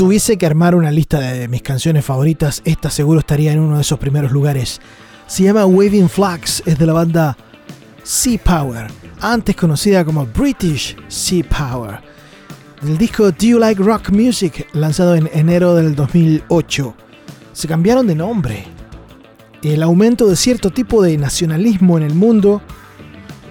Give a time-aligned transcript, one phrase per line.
[0.00, 3.82] Tuviese que armar una lista de mis canciones favoritas, esta seguro estaría en uno de
[3.82, 4.80] esos primeros lugares.
[5.26, 7.36] Se llama Waving Flags, es de la banda
[8.02, 8.86] Sea Power,
[9.20, 12.00] antes conocida como British Sea Power.
[12.80, 16.94] Del disco Do You Like Rock Music, lanzado en enero del 2008.
[17.52, 18.64] Se cambiaron de nombre.
[19.62, 22.62] El aumento de cierto tipo de nacionalismo en el mundo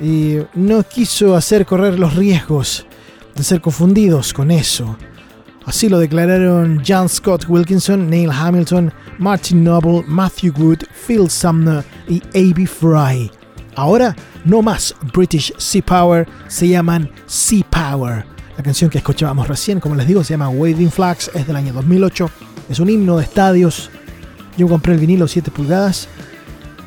[0.01, 2.87] y no quiso hacer correr los riesgos
[3.35, 4.97] de ser confundidos con eso.
[5.69, 12.23] Así lo declararon John Scott Wilkinson, Neil Hamilton, Martin Noble, Matthew Wood, Phil Sumner y
[12.33, 12.65] A.B.
[12.65, 13.29] Fry.
[13.75, 18.25] Ahora, no más British Sea Power, se llaman Sea Power.
[18.57, 21.71] La canción que escuchábamos recién, como les digo, se llama Waving Flags, es del año
[21.71, 22.31] 2008,
[22.67, 23.91] es un himno de estadios.
[24.57, 26.09] Yo compré el vinilo 7 pulgadas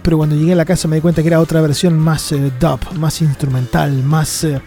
[0.03, 2.51] pero cuando llegué a la casa me di cuenta que era otra versión más eh,
[2.59, 4.43] dub, más instrumental, más...
[4.43, 4.61] Eh,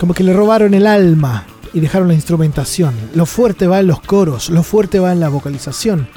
[0.00, 1.44] como que le robaron el alma
[1.74, 2.94] y dejaron la instrumentación.
[3.14, 6.08] Lo fuerte va en los coros, lo fuerte va en la vocalización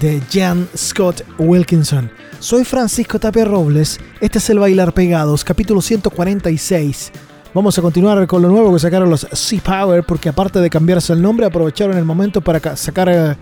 [0.00, 2.10] de Jan Scott Wilkinson.
[2.38, 7.12] Soy Francisco Tapia Robles, este es el Bailar Pegados, capítulo 146.
[7.52, 11.12] Vamos a continuar con lo nuevo que sacaron los Sea Power, porque aparte de cambiarse
[11.12, 13.36] el nombre, aprovecharon el momento para sacar el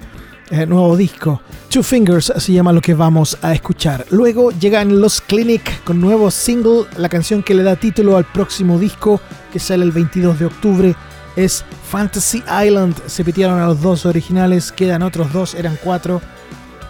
[0.50, 1.40] eh, nuevo disco.
[1.70, 4.04] Two Fingers se llama lo que vamos a escuchar.
[4.10, 8.78] Luego llegan los Clinic con nuevo single, la canción que le da título al próximo
[8.78, 9.20] disco
[9.50, 10.96] que sale el 22 de octubre
[11.36, 12.96] es Fantasy Island.
[13.06, 16.20] Se pitearon a los dos originales, quedan otros dos, eran cuatro.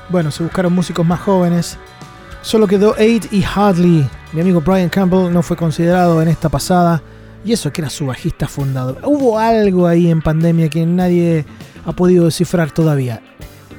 [0.08, 1.78] Bueno, se buscaron músicos más jóvenes.
[2.42, 4.08] Solo quedó Aid y Hadley.
[4.32, 7.02] Mi amigo Brian Campbell no fue considerado en esta pasada.
[7.44, 8.98] Y eso que era su bajista fundador.
[9.04, 11.44] Hubo algo ahí en pandemia que nadie
[11.84, 13.20] ha podido descifrar todavía.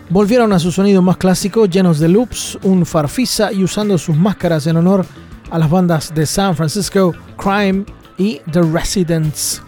[0.10, 4.68] Volvieron a su sonido más clásico, llenos de loops, un farfisa y usando sus máscaras
[4.68, 5.06] en honor
[5.50, 7.86] a las bandas de San Francisco, Crime
[8.18, 9.62] y The Residents.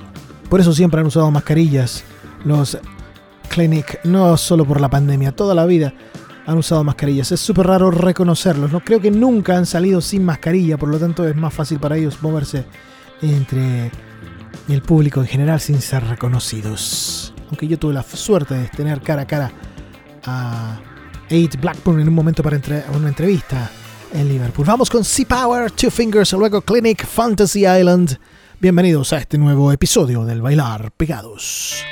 [0.50, 2.03] Por eso siempre han usado mascarillas.
[2.44, 2.77] Los
[3.50, 5.94] Clinic, no solo por la pandemia, toda la vida
[6.45, 7.31] han usado mascarillas.
[7.31, 8.71] Es súper raro reconocerlos.
[8.71, 11.97] No creo que nunca han salido sin mascarilla, por lo tanto es más fácil para
[11.97, 12.65] ellos moverse
[13.21, 13.92] entre
[14.68, 17.33] el público en general sin ser reconocidos.
[17.50, 19.51] Aunque yo tuve la suerte de tener cara a cara
[20.25, 20.80] a
[21.30, 22.59] Eight Blackburn en un momento para
[22.95, 23.69] una entrevista
[24.13, 24.65] en Liverpool.
[24.65, 28.18] Vamos con Sea Power, Two Fingers, luego Clinic, Fantasy Island.
[28.62, 31.84] Bienvenidos a este nuevo episodio del Bailar Pegados.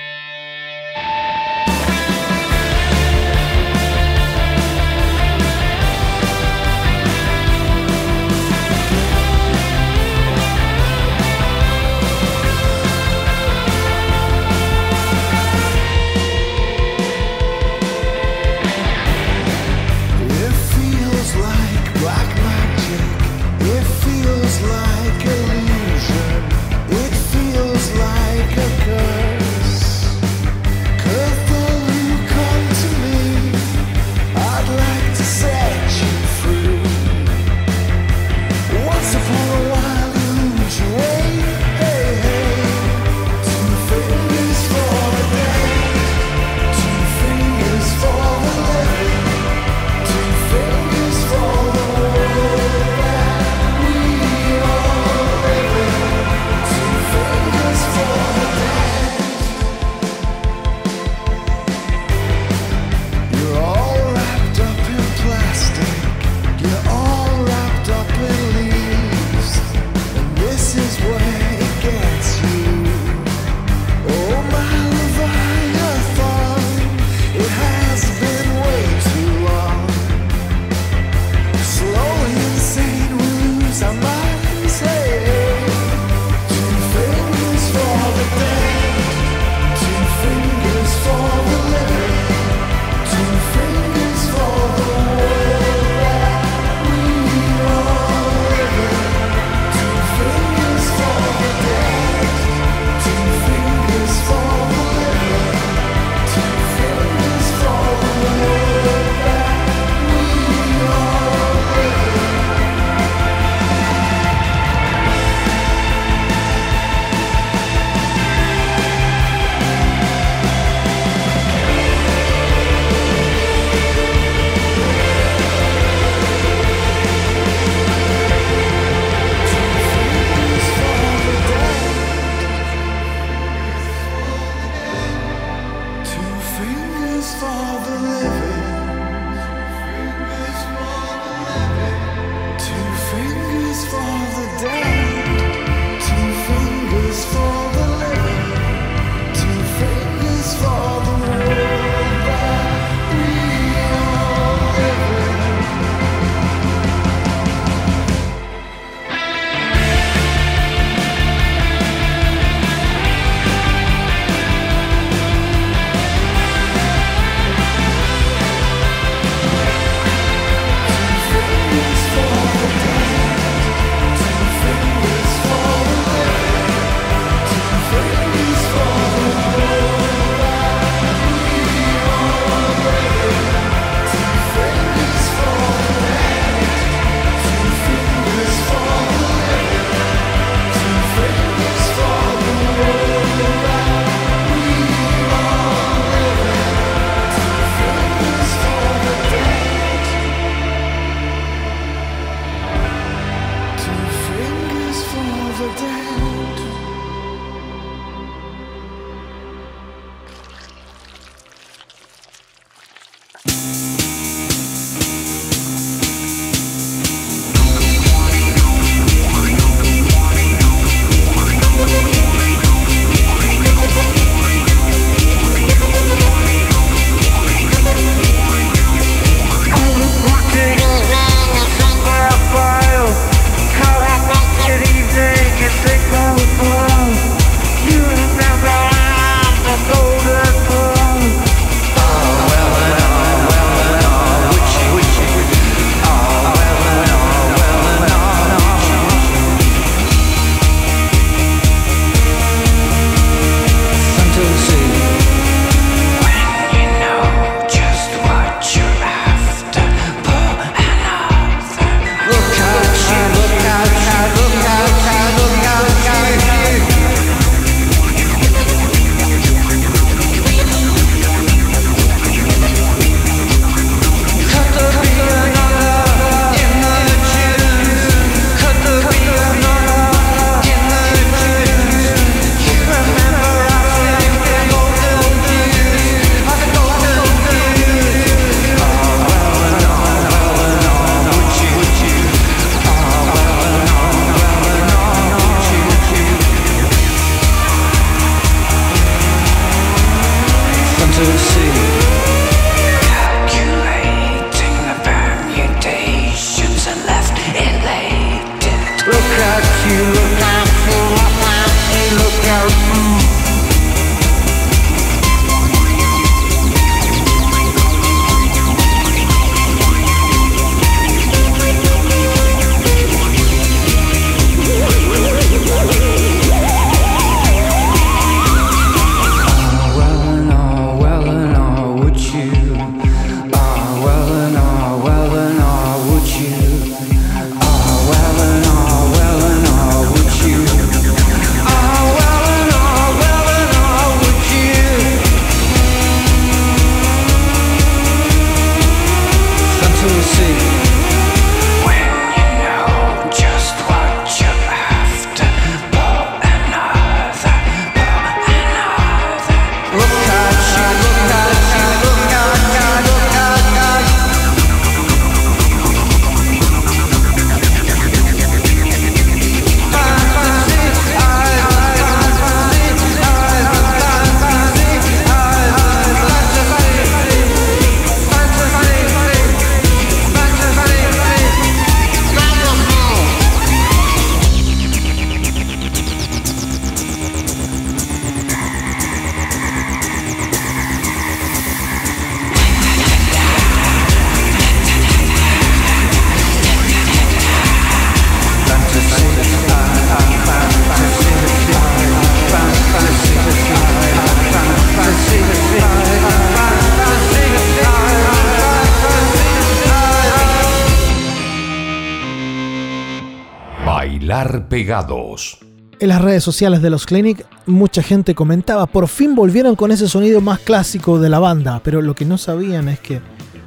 [416.00, 420.10] En las redes sociales de los Clinic, mucha gente comentaba, por fin volvieron con ese
[420.10, 423.22] sonido más clásico de la banda, pero lo que no sabían es que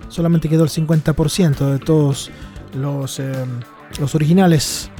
[0.08, 2.32] solamente quedó el 50% de todos
[2.74, 3.32] los, eh,
[4.00, 4.90] los originales.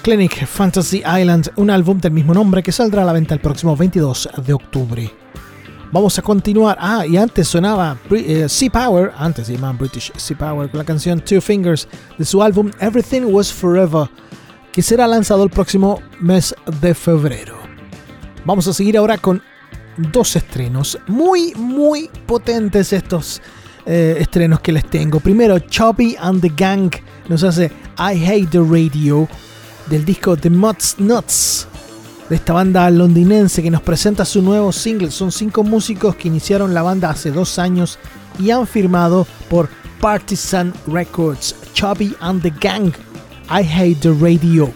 [0.00, 3.76] Clinic Fantasy Island, un álbum del mismo nombre que saldrá a la venta el próximo
[3.76, 5.10] 22 de octubre.
[5.92, 6.78] Vamos a continuar.
[6.80, 10.84] Ah, y antes sonaba eh, Sea Power, antes se llamaban British Sea Power, con la
[10.84, 14.08] canción Two Fingers de su álbum Everything Was Forever
[14.78, 17.58] que será lanzado el próximo mes de febrero.
[18.44, 19.42] Vamos a seguir ahora con
[19.96, 23.42] dos estrenos muy, muy potentes estos
[23.86, 25.18] eh, estrenos que les tengo.
[25.18, 26.92] Primero, Chubby and the Gang
[27.28, 29.26] nos hace I Hate the Radio
[29.90, 31.66] del disco The Mutts Nuts
[32.28, 35.10] de esta banda londinense que nos presenta su nuevo single.
[35.10, 37.98] Son cinco músicos que iniciaron la banda hace dos años
[38.38, 39.68] y han firmado por
[40.00, 41.56] Partisan Records.
[41.74, 42.92] Chubby and the Gang
[43.50, 44.70] I Hate the Radio.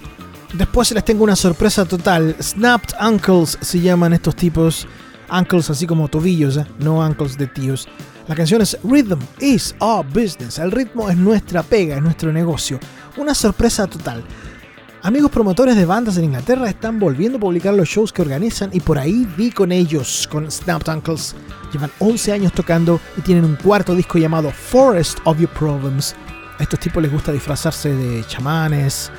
[0.55, 2.35] Después les tengo una sorpresa total.
[2.41, 4.89] Snapped Uncles se llaman estos tipos.
[5.31, 6.67] Uncles así como tobillos, ¿eh?
[6.79, 7.87] no uncles de tíos.
[8.29, 10.59] La canción es Rhythm is our business.
[10.59, 12.81] El ritmo es nuestra pega, es nuestro negocio.
[13.19, 14.25] Una sorpresa total.
[15.03, 18.81] Amigos promotores de bandas en Inglaterra están volviendo a publicar los shows que organizan y
[18.81, 21.35] por ahí vi con ellos, con Snapped Uncles.
[21.75, 26.15] Llevan 11 años tocando y tienen un cuarto disco llamado Forest of Your Problems
[26.63, 29.11] a estos tipos les gusta disfrazarse de chamanes.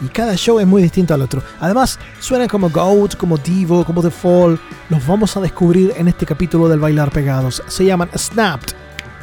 [0.00, 1.42] Y cada show es muy distinto al otro.
[1.60, 4.58] Además, suenan como Goat, como Divo, como The Fall.
[4.90, 7.62] Los vamos a descubrir en este capítulo del Bailar Pegados.
[7.66, 8.74] Se llaman Snapped,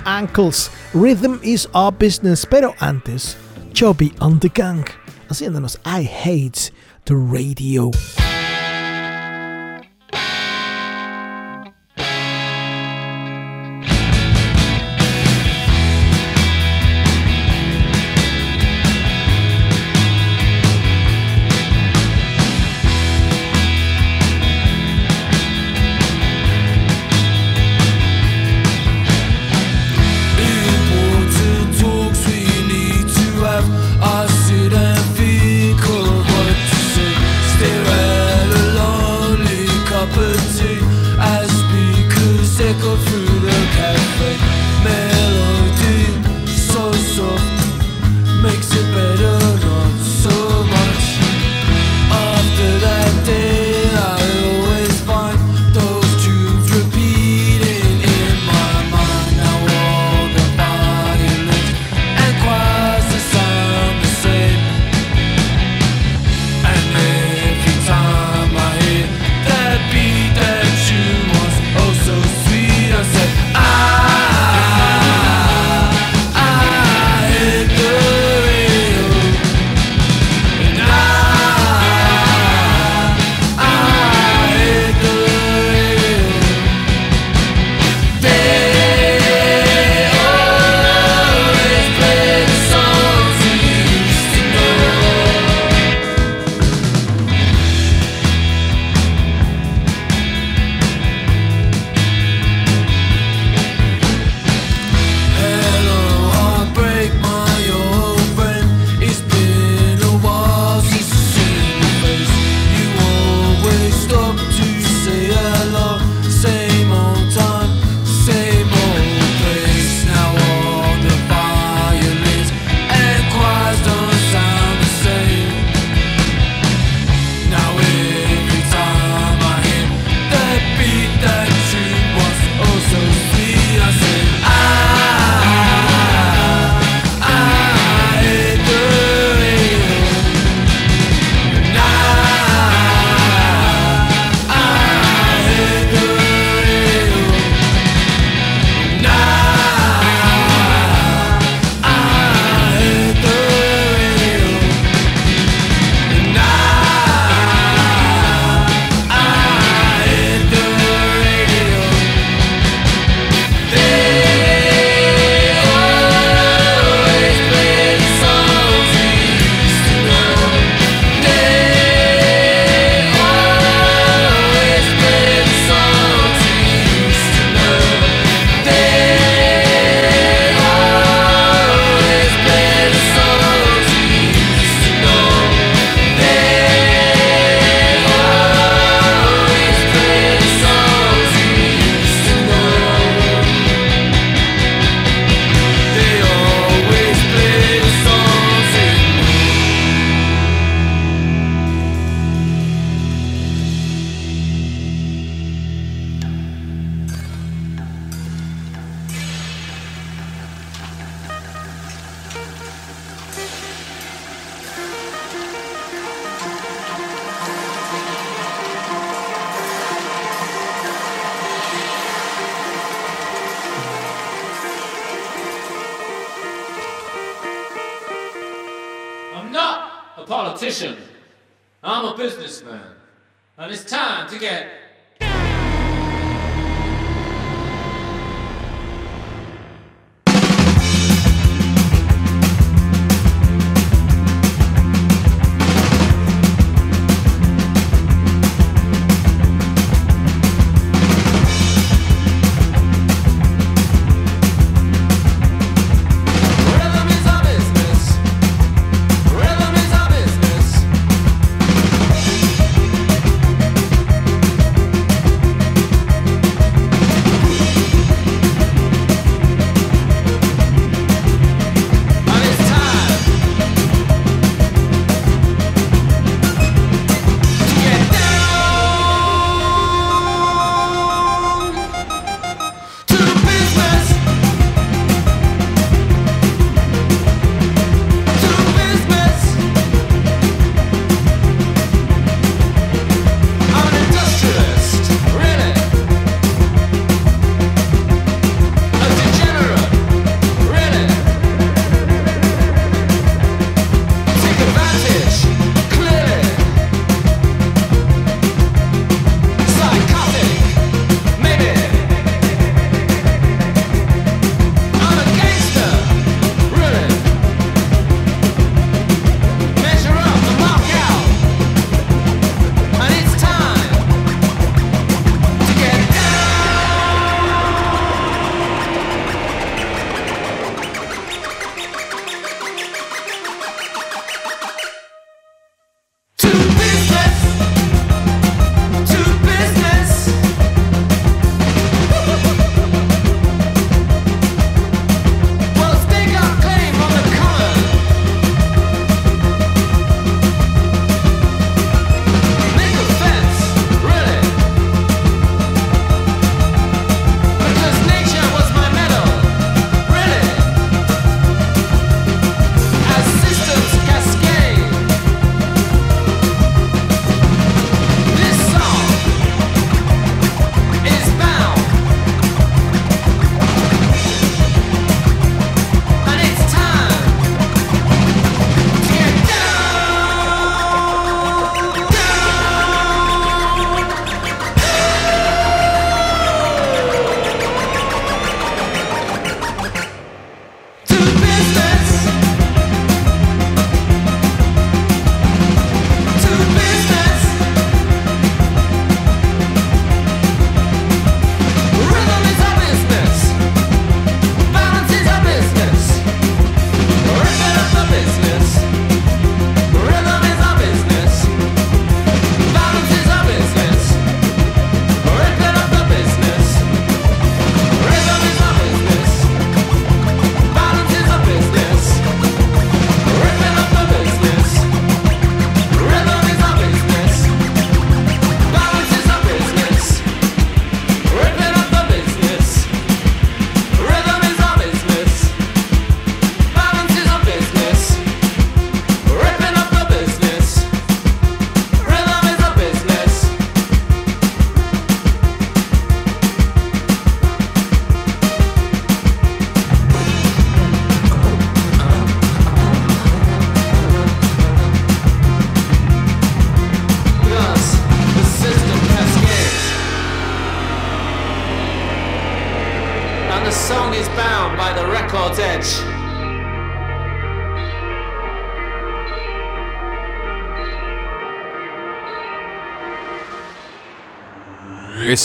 [0.04, 2.46] Ankles, Rhythm is our business.
[2.46, 3.38] Pero antes,
[3.74, 4.86] Chubby on the Gang,
[5.30, 6.74] haciéndonos I Hate
[7.06, 7.92] the Radio.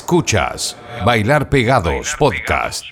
[0.07, 2.85] Escuchas Bailar Pegados Podcast.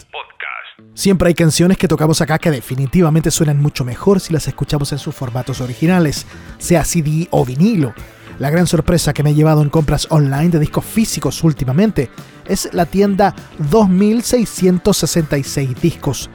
[0.95, 4.99] Siempre hay canciones que tocamos acá que definitivamente suenan mucho mejor si las escuchamos en
[4.99, 6.27] sus formatos originales,
[6.59, 7.95] sea CD o vinilo.
[8.41, 12.11] La gran sorpresa que me he llevado en compras online de discos físicos últimamente
[12.47, 13.33] es la tienda
[13.71, 16.29] 2666 discos.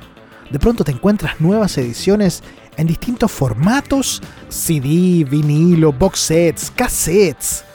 [0.49, 2.41] De pronto te encuentras nuevas ediciones
[2.77, 7.65] en distintos formatos, CD, vinilo, box sets, cassettes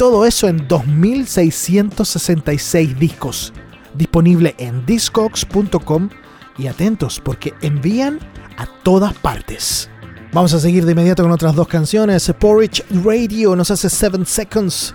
[0.00, 3.52] todo eso en 2666 discos.
[3.92, 6.08] Disponible en discogs.com
[6.56, 8.18] y atentos porque envían
[8.56, 9.90] a todas partes.
[10.32, 12.32] Vamos a seguir de inmediato con otras dos canciones.
[12.38, 14.94] Porridge Radio nos hace 7 Seconds.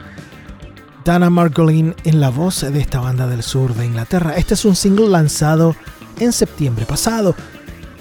[1.03, 4.33] Dana Margolin en la voz de esta banda del sur de Inglaterra.
[4.35, 5.75] Este es un single lanzado
[6.19, 7.35] en septiembre pasado.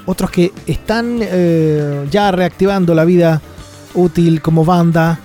[0.07, 3.43] otros que están eh, ya reactivando la vida
[3.93, 5.21] útil como banda,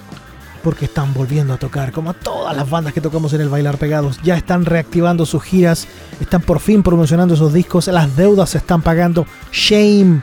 [0.63, 4.19] porque están volviendo a tocar, como todas las bandas que tocamos en el Bailar Pegados,
[4.23, 5.87] ya están reactivando sus giras,
[6.19, 9.25] están por fin promocionando esos discos, las deudas se están pagando.
[9.51, 10.21] Shame,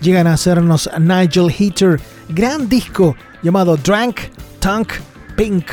[0.00, 4.20] llegan a hacernos Nigel Heater, gran disco llamado Drank,
[4.58, 4.92] Tank,
[5.36, 5.66] Pink.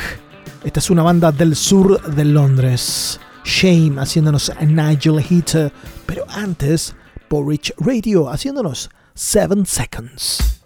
[0.64, 3.18] Esta es una banda del sur de Londres.
[3.44, 5.72] Shame haciéndonos Nigel Heater,
[6.06, 6.94] pero antes,
[7.28, 10.61] Porridge Radio haciéndonos 7 Seconds.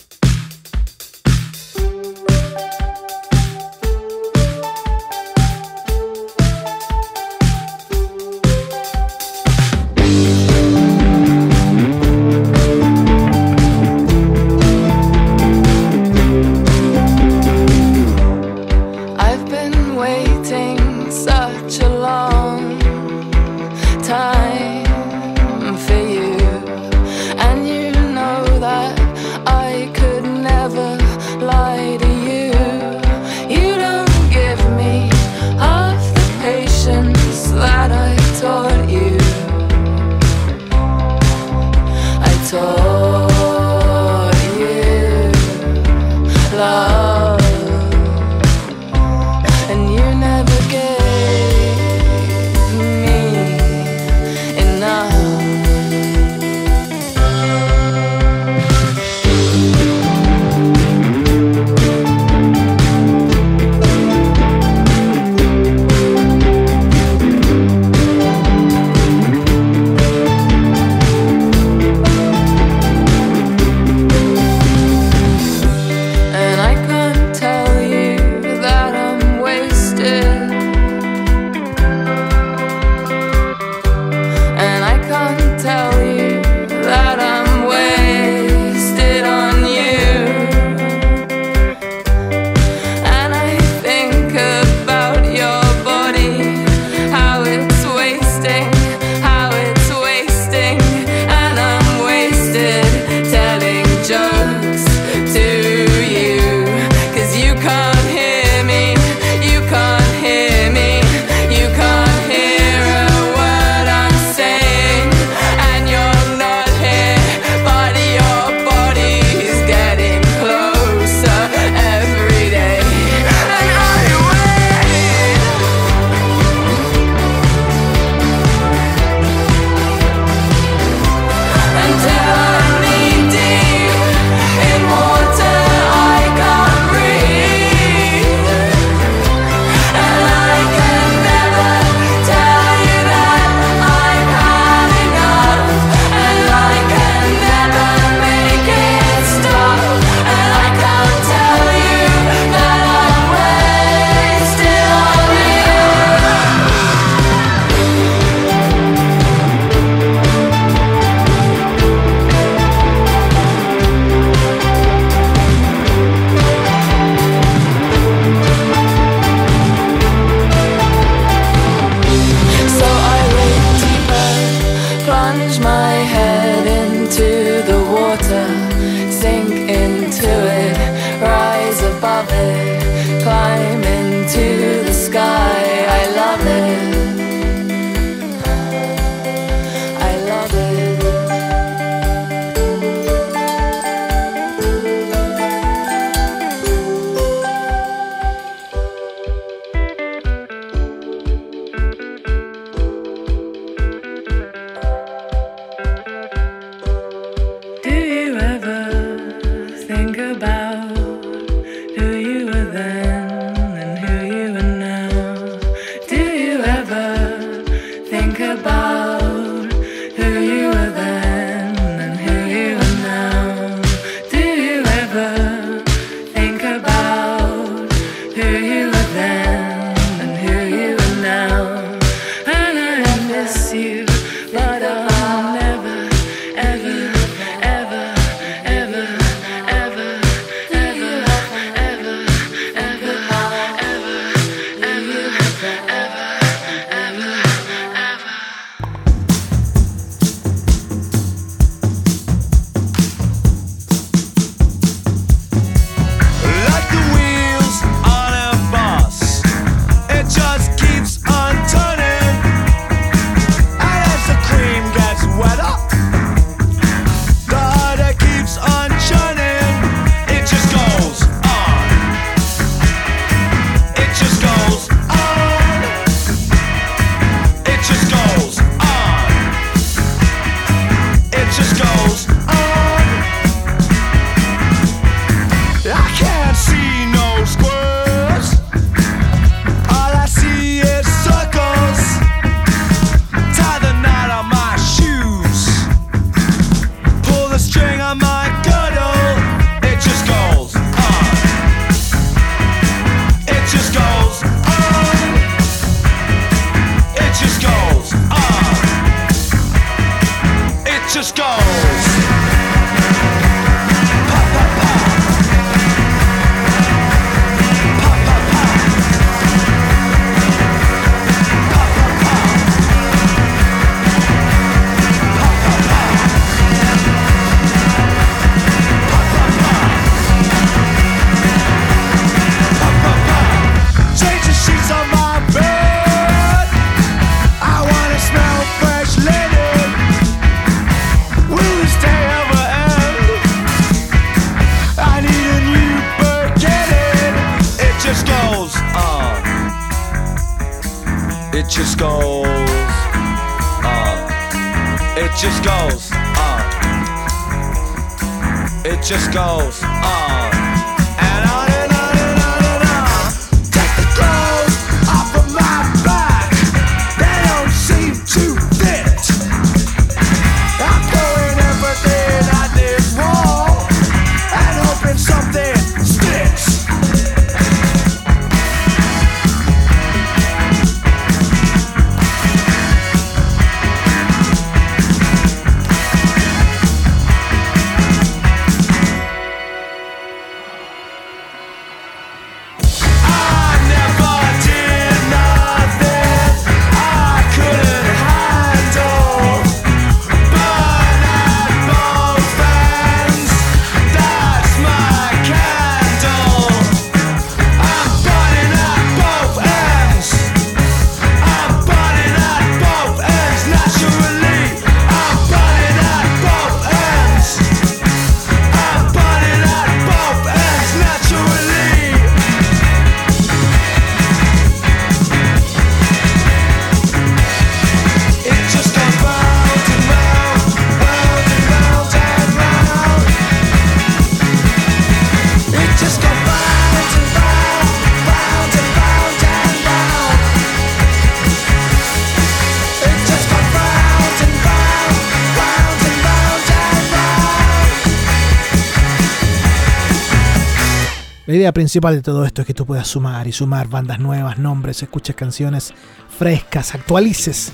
[451.56, 455.02] Idea principal de todo esto es que tú puedas sumar y sumar bandas nuevas, nombres,
[455.02, 455.92] escuches canciones
[456.28, 457.72] frescas, actualices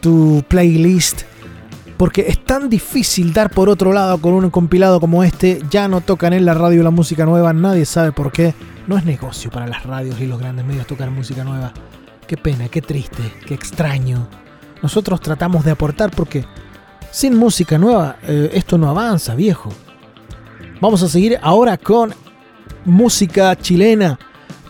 [0.00, 1.22] tu playlist.
[1.96, 5.62] Porque es tan difícil dar por otro lado con un compilado como este.
[5.70, 8.54] Ya no tocan en la radio la música nueva, nadie sabe por qué.
[8.86, 11.72] No es negocio para las radios y los grandes medios tocar música nueva.
[12.26, 14.26] Qué pena, qué triste, qué extraño.
[14.82, 16.46] Nosotros tratamos de aportar porque
[17.10, 19.70] sin música nueva eh, esto no avanza, viejo.
[20.80, 22.14] Vamos a seguir ahora con
[22.84, 24.18] música chilena.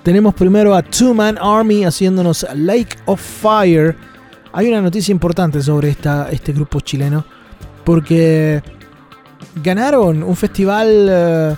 [0.02, 3.96] Tenemos primero a Two Man Army haciéndonos Lake of Fire.
[4.52, 7.24] Hay una noticia importante sobre esta, este grupo chileno
[7.84, 8.62] porque
[9.62, 11.56] ganaron un festival eh,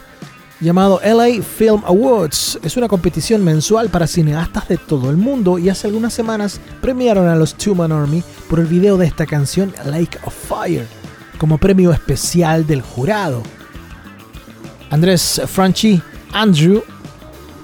[0.61, 2.59] llamado LA Film Awards.
[2.63, 7.29] Es una competición mensual para cineastas de todo el mundo y hace algunas semanas premiaron
[7.29, 10.87] a los Two Man Army por el video de esta canción Lake of Fire
[11.43, 13.43] como premio especial del jurado.
[14.91, 16.01] Andrés Franchi,
[16.33, 16.83] Andrew,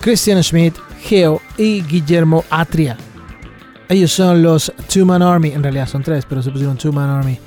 [0.00, 2.96] Christian Schmidt, Geo y Guillermo Atria.
[3.88, 7.08] Ellos son los Two Man Army, en realidad son tres, pero se pusieron Two Man
[7.08, 7.38] Army.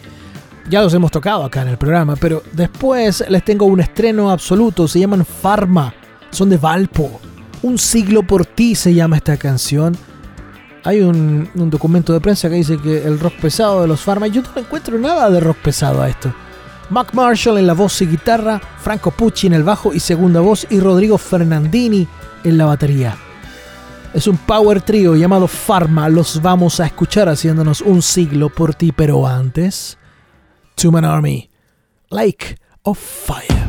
[0.70, 4.88] Ya los hemos tocado acá en el programa, pero después les tengo un estreno absoluto,
[4.88, 5.94] se llaman Pharma,
[6.32, 7.20] son de Valpo.
[7.62, 9.96] Un siglo por ti se llama esta canción.
[10.84, 14.28] Hay un, un documento de prensa que dice que el rock pesado de los Pharma,
[14.28, 16.34] yo no encuentro nada de rock pesado a esto.
[16.92, 20.68] Mac Marshall en la voz y guitarra, Franco Pucci en el bajo y segunda voz
[20.70, 22.06] y Rodrigo Fernandini
[22.44, 23.16] en la batería.
[24.14, 28.92] Es un power trio llamado Pharma, los vamos a escuchar haciéndonos un siglo por ti,
[28.92, 29.98] pero antes,
[30.76, 31.50] Two Man Army,
[32.10, 33.61] Lake of Fire.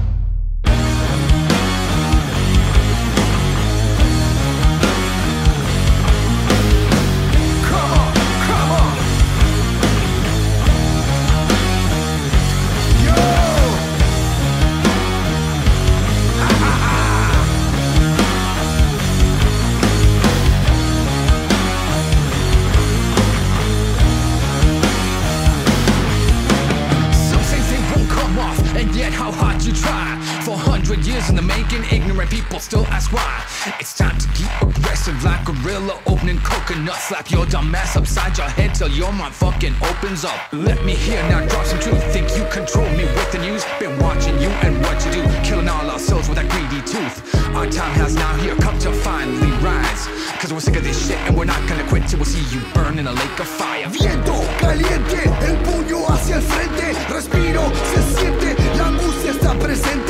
[31.22, 33.44] Years in the making, ignorant people still ask why.
[33.80, 36.96] It's time to keep aggressive like gorilla opening coconut.
[36.96, 40.40] Slap your dumb ass upside your head till your mind fucking opens up.
[40.52, 42.02] Let me hear now, drop some truth.
[42.12, 43.64] Think you control me with the news?
[43.78, 47.16] Been watching you and what you do, killing all our souls with that greedy tooth.
[47.54, 50.08] Our time has now here come to finally rise.
[50.40, 52.60] Cause we're sick of this shit and we're not gonna quit till we see you
[52.74, 53.86] burn in a lake of fire.
[53.88, 60.01] Viento caliente, el puño hacia el frente, respiro, se siente, la angustia está presente,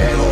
[0.00, 0.29] el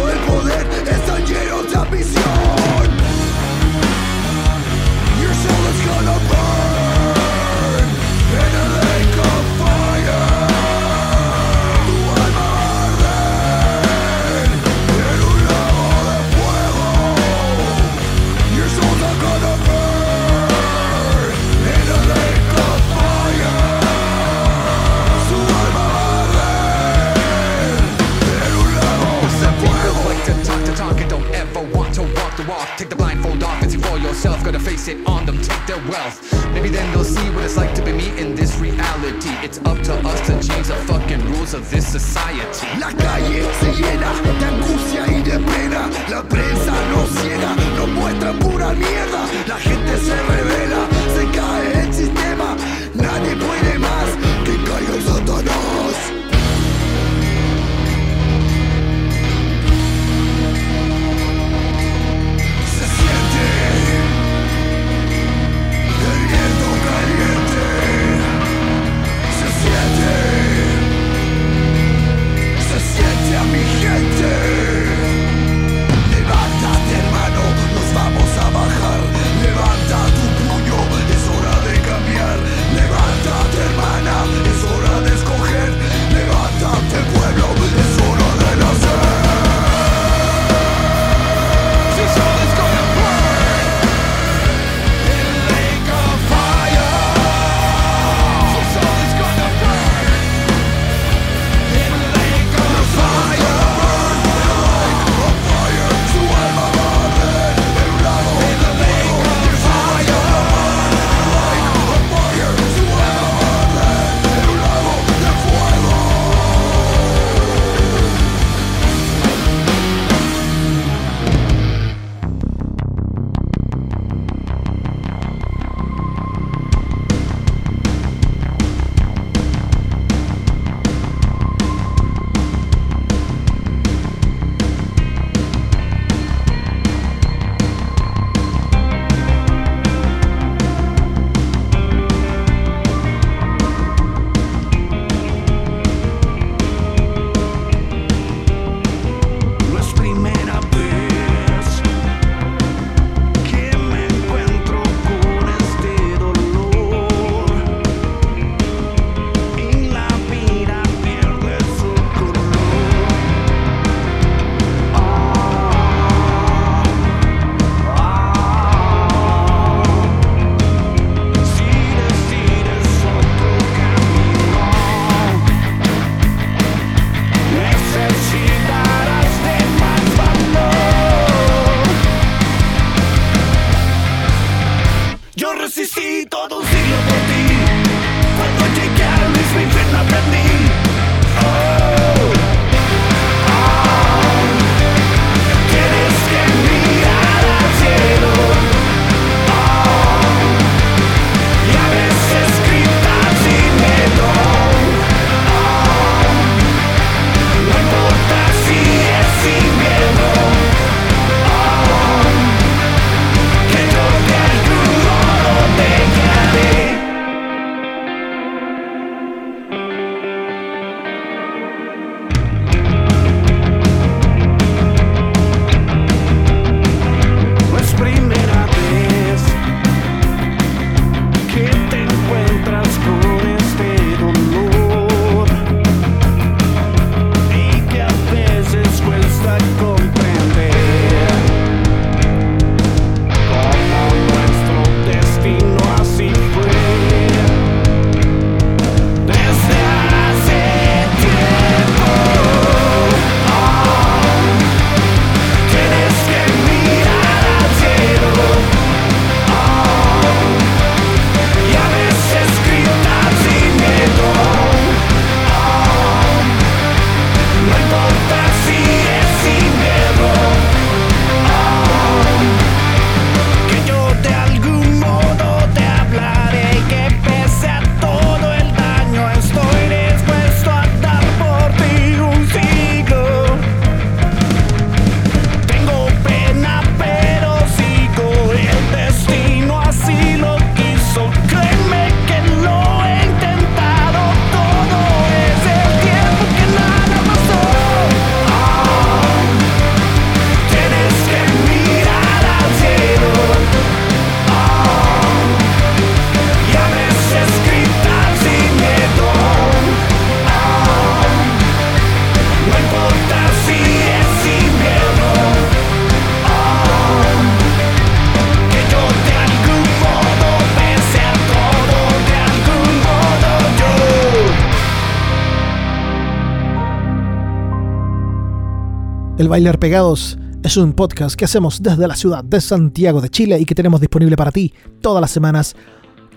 [329.49, 333.64] Bailar Pegados es un podcast que hacemos desde la ciudad de Santiago de Chile y
[333.64, 335.74] que tenemos disponible para ti todas las semanas,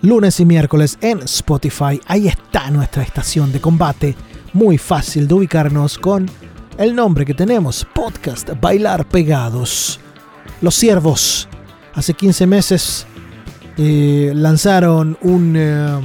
[0.00, 2.00] lunes y miércoles en Spotify.
[2.06, 4.16] Ahí está nuestra estación de combate,
[4.54, 6.26] muy fácil de ubicarnos con
[6.78, 10.00] el nombre que tenemos, podcast Bailar Pegados.
[10.62, 11.48] Los Siervos,
[11.92, 13.06] hace 15 meses
[13.76, 16.00] eh, lanzaron un, eh,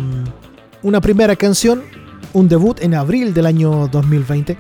[0.83, 1.83] una primera canción,
[2.33, 4.57] un debut en abril del año 2020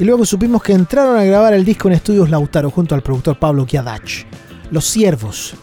[0.00, 3.38] y luego supimos que entraron a grabar el disco en estudios Lautaro junto al productor
[3.38, 4.26] Pablo Kiadach.
[4.70, 5.54] Los Siervos.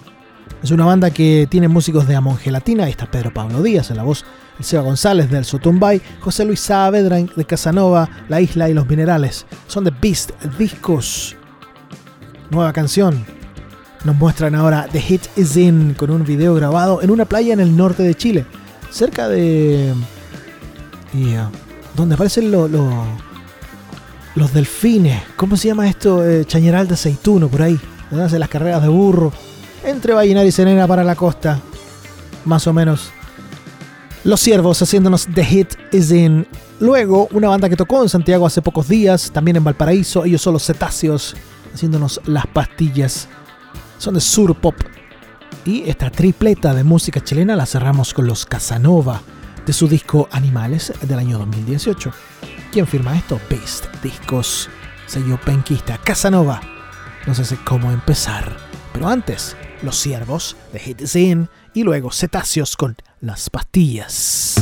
[0.61, 3.97] Es una banda que tiene músicos de Amon Gelatina, ahí está Pedro Pablo Díaz en
[3.97, 4.25] la voz,
[4.59, 9.47] el Seba González del Sotumbay, José Luis Saavedra de Casanova, La Isla y los Minerales.
[9.65, 11.35] Son de Beast Discos.
[12.51, 13.25] Nueva canción.
[14.03, 17.59] Nos muestran ahora The Hit Is In con un video grabado en una playa en
[17.59, 18.45] el norte de Chile,
[18.91, 19.95] cerca de...
[21.13, 21.49] Yeah,
[21.95, 22.69] donde aparecen los...
[24.37, 26.23] los delfines, ¿cómo se llama esto?
[26.23, 27.79] Eh, Chañaral de Aceituno, por ahí.
[28.11, 29.33] Donde hacen las carreras de burro.
[29.83, 31.59] Entre Vallenar y Serena para la costa.
[32.45, 33.09] Más o menos.
[34.23, 36.47] Los Siervos haciéndonos The Hit Is In.
[36.79, 40.23] Luego, una banda que tocó en Santiago hace pocos días, también en Valparaíso.
[40.23, 41.35] Ellos son los cetáceos,
[41.73, 43.27] haciéndonos las pastillas.
[43.97, 44.75] Son de Sur Pop.
[45.65, 49.21] Y esta tripleta de música chilena la cerramos con los Casanova,
[49.67, 52.11] de su disco Animales del año 2018.
[52.71, 53.39] ¿Quién firma esto?
[53.49, 54.69] Beast Discos,
[55.05, 56.61] sello penquista, Casanova.
[57.27, 58.57] No sé cómo empezar,
[58.93, 61.01] pero antes, Los Siervos de Hit
[61.73, 64.55] y luego Cetáceos con Las Pastillas.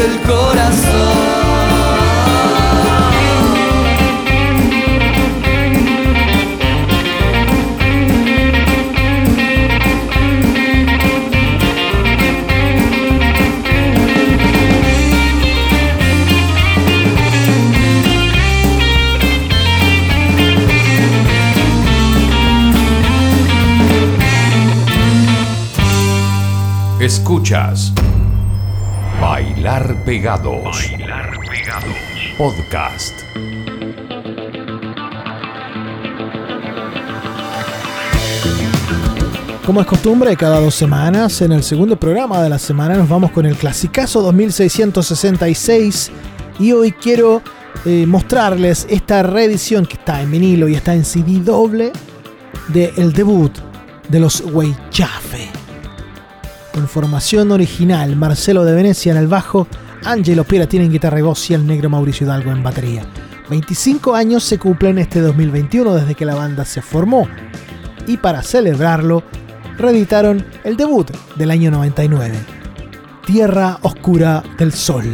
[0.00, 1.20] Del corazón.
[27.00, 27.92] Escuchas
[29.62, 30.90] Bailar Pegados.
[32.38, 33.14] Podcast.
[39.66, 43.32] Como es costumbre, cada dos semanas, en el segundo programa de la semana, nos vamos
[43.32, 46.10] con el clasicazo 2666.
[46.58, 47.42] Y hoy quiero
[47.84, 51.92] eh, mostrarles esta reedición que está en vinilo y está en CD doble
[52.68, 53.52] del debut
[54.08, 55.19] de los Weichafe.
[56.80, 59.68] Con formación original, Marcelo de Venecia en el bajo,
[60.02, 63.04] Angelo Piratini en guitarra y voz y el negro Mauricio Hidalgo en batería.
[63.50, 67.28] 25 años se cumplen este 2021 desde que la banda se formó.
[68.06, 69.22] Y para celebrarlo,
[69.76, 72.34] reeditaron el debut del año 99,
[73.26, 75.04] Tierra Oscura del Sol.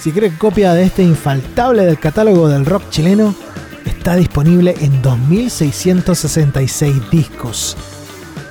[0.00, 3.36] Si quieren copia de este infaltable del catálogo del rock chileno,
[3.84, 7.76] está disponible en 2666 discos.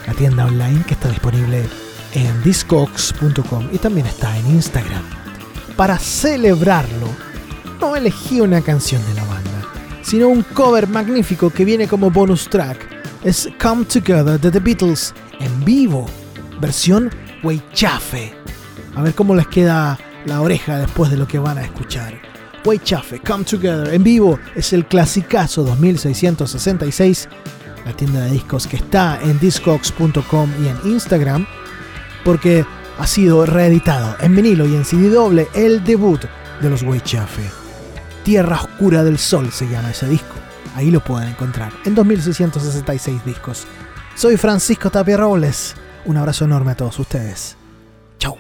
[0.08, 1.66] La tienda online que está disponible
[2.14, 5.04] en discogs.com y también está en Instagram.
[5.76, 7.08] Para celebrarlo,
[7.80, 9.68] no elegí una canción de la banda,
[10.02, 12.78] sino un cover magnífico que viene como bonus track.
[13.24, 16.06] Es Come Together de The Beatles en vivo,
[16.60, 17.10] versión
[17.44, 18.34] Weichafe.
[18.96, 22.14] A ver cómo les queda la oreja después de lo que van a escuchar.
[22.64, 27.28] Weichafe, Come Together en vivo es el clasicazo 2666,
[27.86, 31.48] la tienda de discos que está en discogs.com y en Instagram
[32.24, 32.66] porque
[32.98, 36.22] ha sido reeditado en vinilo y en CD doble el debut
[36.62, 37.50] de los Weichafe.
[38.24, 40.36] Tierra Oscura del Sol se llama ese disco.
[40.76, 43.66] Ahí lo pueden encontrar en 2666 discos.
[44.16, 45.76] Soy Francisco Tapia Robles.
[46.06, 47.58] Un abrazo enorme a todos ustedes.
[48.20, 48.38] Chau.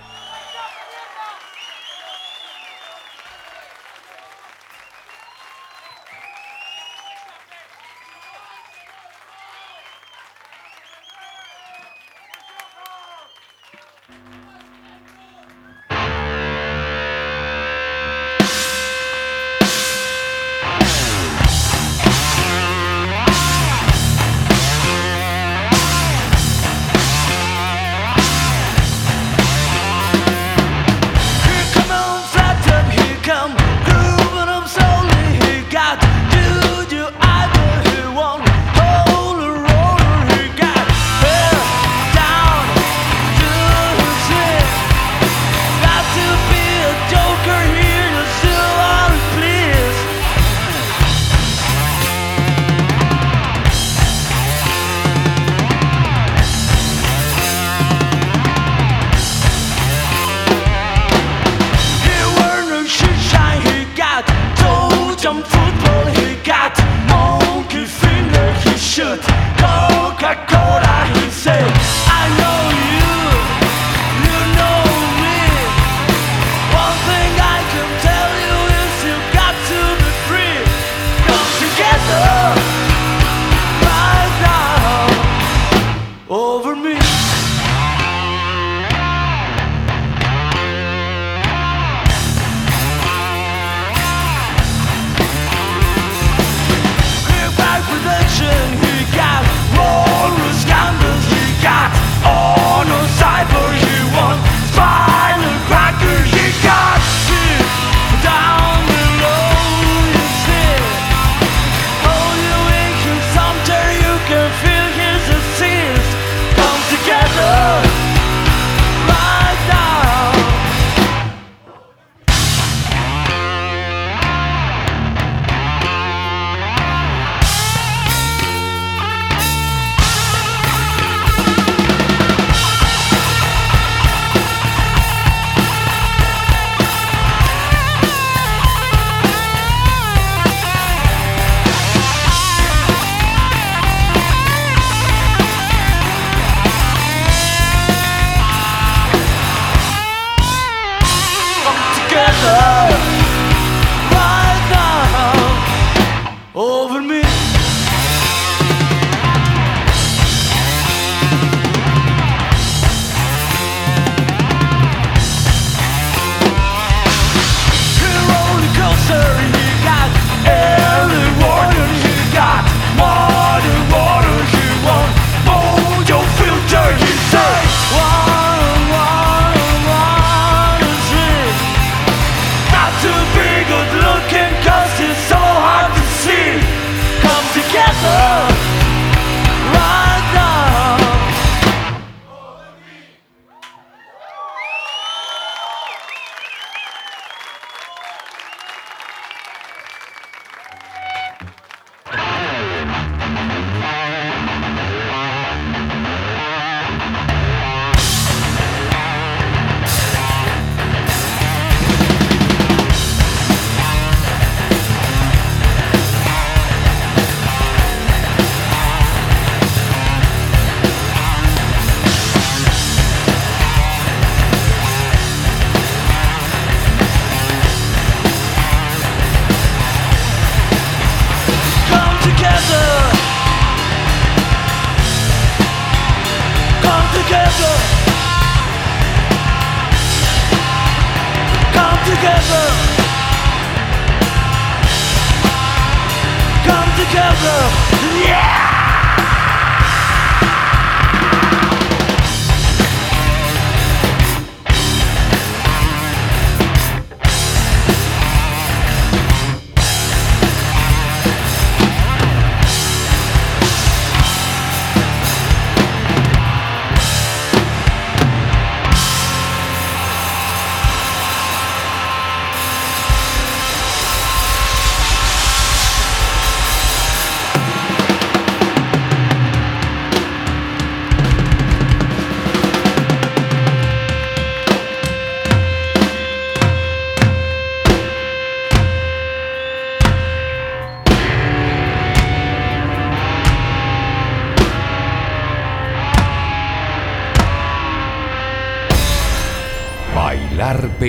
[86.32, 87.20] over me.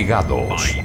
[0.03, 0.49] Bailar Pegados.
[0.49, 0.82] Podcast.